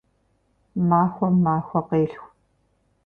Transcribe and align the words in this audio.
Махуэм 0.87 1.35
махуэ 1.43 1.81
къелъху. 1.87 2.27